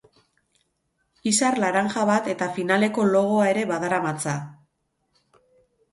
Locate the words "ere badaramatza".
3.53-4.35